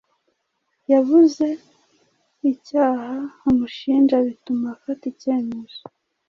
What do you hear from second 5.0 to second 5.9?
icyemezo